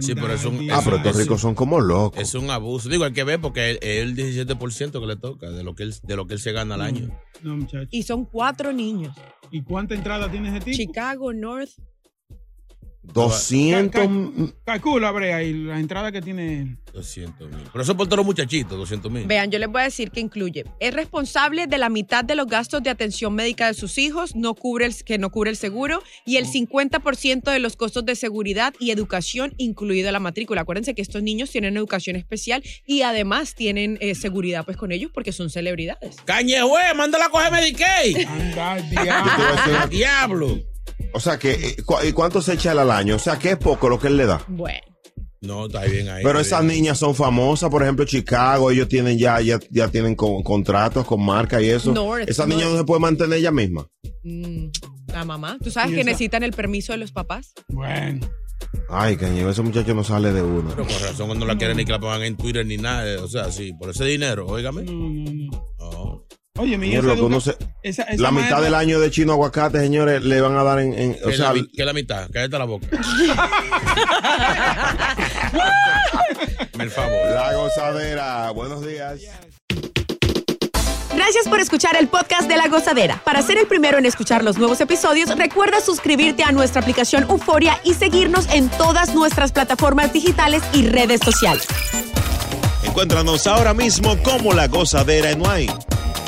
Sí, 0.00 0.14
pero 0.14 0.34
es 0.34 0.44
un. 0.44 0.70
Ah, 0.70 0.80
pero 0.84 0.96
estos 0.96 1.16
es 1.16 1.22
ricos 1.22 1.40
son 1.40 1.54
como 1.54 1.80
locos. 1.80 2.20
Es 2.20 2.34
un 2.34 2.50
abuso. 2.50 2.88
Digo, 2.88 3.04
hay 3.04 3.12
que 3.12 3.24
ver 3.24 3.40
porque 3.40 3.78
es 3.80 4.02
el 4.02 4.14
17% 4.14 5.00
que 5.00 5.06
le 5.06 5.16
toca 5.16 5.50
de 5.50 5.64
lo 5.64 5.74
que 5.74 5.84
él, 5.84 5.94
de 6.02 6.16
lo 6.16 6.26
que 6.26 6.34
él 6.34 6.40
se 6.40 6.52
gana 6.52 6.74
al 6.74 6.82
año. 6.82 7.08
No, 7.42 7.56
muchacho. 7.56 7.88
Y 7.90 8.02
son 8.02 8.26
cuatro 8.26 8.72
niños. 8.72 9.16
¿Y 9.50 9.62
cuánta 9.62 9.94
entrada 9.94 10.30
tiene 10.30 10.50
ese 10.50 10.60
tipo? 10.60 10.76
Chicago, 10.76 11.32
North. 11.32 11.70
200. 13.02 14.54
Calcula, 14.64 15.10
Brea, 15.10 15.36
ahí 15.36 15.52
las 15.52 15.80
entradas 15.80 16.12
que 16.12 16.22
tiene. 16.22 16.76
200 16.92 17.48
mil. 17.48 17.58
Pero 17.72 17.82
eso 17.82 17.96
por 17.96 18.06
todos 18.06 18.18
los 18.18 18.26
muchachitos, 18.26 18.76
200 18.76 19.10
mil. 19.10 19.26
Vean, 19.26 19.50
yo 19.50 19.58
les 19.58 19.68
voy 19.68 19.80
a 19.80 19.84
decir 19.84 20.10
que 20.10 20.20
incluye. 20.20 20.64
Es 20.78 20.92
responsable 20.92 21.66
de 21.66 21.78
la 21.78 21.88
mitad 21.88 22.22
de 22.22 22.34
los 22.34 22.46
gastos 22.46 22.82
de 22.82 22.90
atención 22.90 23.34
médica 23.34 23.66
de 23.66 23.74
sus 23.74 23.96
hijos, 23.96 24.36
no 24.36 24.54
cubre 24.54 24.84
el, 24.86 24.94
que 25.04 25.16
no 25.16 25.30
cubre 25.30 25.50
el 25.50 25.56
seguro, 25.56 26.02
y 26.26 26.36
el 26.36 26.44
50% 26.46 27.50
de 27.50 27.58
los 27.60 27.76
costos 27.76 28.04
de 28.04 28.14
seguridad 28.14 28.74
y 28.78 28.90
educación, 28.90 29.54
incluida 29.56 30.12
la 30.12 30.20
matrícula. 30.20 30.60
Acuérdense 30.62 30.94
que 30.94 31.00
estos 31.02 31.22
niños 31.22 31.50
tienen 31.50 31.76
educación 31.78 32.16
especial 32.16 32.62
y 32.86 33.02
además 33.02 33.54
tienen 33.54 33.96
eh, 34.02 34.14
seguridad 34.14 34.64
pues 34.66 34.76
con 34.76 34.92
ellos 34.92 35.10
porque 35.14 35.32
son 35.32 35.48
celebridades. 35.48 36.16
Cañe, 36.26 36.62
güey, 36.62 36.94
mándala 36.94 37.26
a 37.26 37.30
coger 37.30 37.50
Medicaid. 37.52 38.26
Anda, 38.26 38.76
una- 39.66 39.86
Diablo. 39.86 40.58
O 41.14 41.20
sea, 41.20 41.38
que, 41.38 41.52
eh, 41.52 41.76
cu- 41.84 41.96
¿y 42.06 42.12
cuánto 42.12 42.40
se 42.42 42.54
echa 42.54 42.72
él 42.72 42.78
al 42.78 42.90
año? 42.90 43.16
O 43.16 43.18
sea, 43.18 43.38
que 43.38 43.50
es 43.50 43.56
poco 43.58 43.88
lo 43.88 43.98
que 43.98 44.08
él 44.08 44.16
le 44.16 44.26
da. 44.26 44.42
Bueno. 44.48 44.78
No, 45.40 45.66
está 45.66 45.82
bien 45.84 46.08
ahí. 46.08 46.22
Pero 46.22 46.38
esas 46.38 46.64
bien. 46.64 46.76
niñas 46.82 46.98
son 46.98 47.16
famosas, 47.16 47.68
por 47.68 47.82
ejemplo, 47.82 48.04
Chicago, 48.04 48.70
ellos 48.70 48.86
tienen 48.88 49.18
ya, 49.18 49.40
ya, 49.40 49.58
ya 49.70 49.88
tienen 49.88 50.14
con- 50.14 50.42
contratos 50.44 51.04
con 51.04 51.20
marca 51.24 51.60
y 51.60 51.68
eso. 51.68 51.92
North, 51.92 52.28
Esas 52.30 52.46
niñas 52.46 52.64
North. 52.66 52.74
no 52.74 52.78
se 52.80 52.84
puede 52.86 53.00
mantener 53.00 53.38
ella 53.38 53.50
misma. 53.50 53.86
Mm, 54.22 54.66
la 55.08 55.24
mamá. 55.24 55.58
¿Tú 55.60 55.70
sabes 55.72 55.90
que 55.94 56.02
esa- 56.02 56.10
necesitan 56.10 56.44
el 56.44 56.52
permiso 56.52 56.92
de 56.92 56.98
los 56.98 57.10
papás? 57.10 57.52
Bueno. 57.68 58.24
Ay, 58.88 59.16
cañón, 59.16 59.50
ese 59.50 59.62
muchacho 59.62 59.92
no 59.94 60.04
sale 60.04 60.32
de 60.32 60.42
uno. 60.42 60.70
Pero 60.70 60.86
con 60.86 61.02
razón 61.02 61.26
cuando 61.26 61.44
la 61.44 61.58
quieren 61.58 61.76
ni 61.76 61.84
que 61.84 61.90
la 61.92 61.98
pongan 61.98 62.22
en 62.22 62.36
Twitter 62.36 62.64
ni 62.64 62.76
nada. 62.76 63.10
eh, 63.12 63.16
O 63.16 63.26
sea, 63.26 63.50
sí, 63.50 63.72
por 63.78 63.90
ese 63.90 64.04
dinero, 64.04 64.46
óigame. 64.46 64.82
No, 64.84 64.92
no, 64.92 65.32
no. 65.32 65.72
No. 65.80 66.24
Oye, 66.58 66.76
mi 66.76 66.88
Señor, 66.88 67.04
educa- 67.16 67.40
se- 67.40 67.56
esa- 67.82 68.02
esa 68.02 68.22
la 68.22 68.30
mitad 68.30 68.42
maestra- 68.42 68.60
del 68.60 68.74
año 68.74 69.00
de 69.00 69.10
chino 69.10 69.32
aguacate, 69.32 69.80
señores, 69.80 70.22
le 70.22 70.38
van 70.42 70.54
a 70.58 70.62
dar 70.62 70.80
en. 70.80 70.92
en- 70.92 71.16
o 71.24 71.28
¿Qué, 71.30 71.36
sea, 71.38 71.54
la, 71.54 71.62
qué 71.74 71.84
la 71.86 71.94
mitad? 71.94 72.28
Cállate 72.30 72.58
la 72.58 72.64
boca. 72.66 72.86
Me 76.76 76.84
el 76.84 76.90
favor. 76.90 77.30
la 77.34 77.54
gozadera. 77.54 78.50
Buenos 78.50 78.86
días. 78.86 79.18
Gracias 81.14 81.48
por 81.48 81.60
escuchar 81.60 81.96
el 81.98 82.08
podcast 82.08 82.46
de 82.48 82.56
La 82.56 82.68
Gozadera. 82.68 83.20
Para 83.24 83.40
ser 83.42 83.56
el 83.58 83.66
primero 83.66 83.96
en 83.98 84.04
escuchar 84.06 84.42
los 84.44 84.58
nuevos 84.58 84.80
episodios, 84.82 85.34
recuerda 85.36 85.80
suscribirte 85.80 86.42
a 86.42 86.52
nuestra 86.52 86.80
aplicación 86.82 87.24
Euforia 87.30 87.78
y 87.84 87.94
seguirnos 87.94 88.46
en 88.52 88.68
todas 88.70 89.14
nuestras 89.14 89.52
plataformas 89.52 90.12
digitales 90.12 90.62
y 90.74 90.86
redes 90.86 91.20
sociales. 91.22 91.66
Encuéntranos 92.82 93.46
ahora 93.46 93.72
mismo 93.74 94.16
como 94.22 94.52
La 94.52 94.68
Gozadera 94.68 95.30
en 95.30 95.40
Wine. 95.46 95.72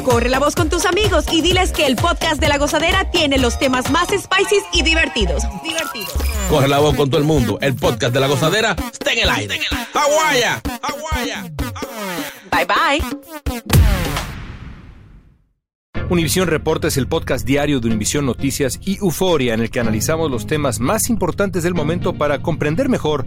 Corre 0.05 0.29
la 0.29 0.38
voz 0.38 0.55
con 0.55 0.69
tus 0.69 0.85
amigos 0.85 1.25
y 1.33 1.40
diles 1.40 1.73
que 1.73 1.87
el 1.87 1.97
podcast 1.97 2.40
de 2.40 2.49
La 2.49 2.59
Gozadera 2.59 3.11
tiene 3.11 3.38
los 3.38 3.59
temas 3.59 3.90
más 3.90 4.09
spicy 4.09 4.57
y 4.73 4.83
divertidos. 4.83 5.43
Divertidos. 5.62 6.12
Coge 6.51 6.69
la 6.69 6.79
voz 6.79 6.95
con 6.95 7.09
todo 7.09 7.19
el 7.19 7.27
mundo. 7.27 7.59
El 7.62 7.75
podcast 7.75 8.12
de 8.12 8.21
la 8.21 8.27
gozadera 8.27 8.77
está 8.93 9.12
en 9.12 9.21
el 9.21 9.29
aire. 9.31 9.59
¡Aguaya! 9.95 10.62
¡Aguaya! 10.83 11.51
Bye 12.53 12.67
bye. 12.67 13.03
Univisión 16.11 16.49
Reporta 16.49 16.88
es 16.88 16.99
el 16.99 17.09
podcast 17.09 17.47
diario 17.47 17.81
de 17.81 17.88
Univisión 17.88 18.27
Noticias 18.27 18.79
y 18.85 18.99
Euforia 18.99 19.55
en 19.55 19.61
el 19.61 19.71
que 19.71 19.81
analizamos 19.81 20.31
los 20.31 20.47
temas 20.47 20.81
más 20.81 21.09
importantes 21.09 21.62
del 21.62 21.73
momento 21.73 22.12
para 22.12 22.43
comprender 22.43 22.90
mejor 22.90 23.27